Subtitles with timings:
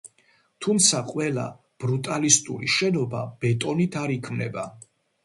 [0.65, 1.43] თუმცა ყველა
[1.85, 4.65] ბრუტალისტური შენობა ბეტონით არ იქმნება.